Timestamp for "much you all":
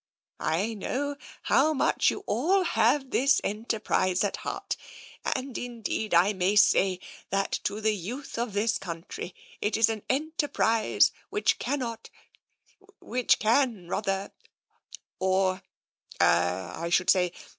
1.75-2.63